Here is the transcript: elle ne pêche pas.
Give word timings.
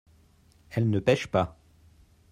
elle 0.71 0.89
ne 0.89 0.97
pêche 0.99 1.27
pas. 1.27 1.55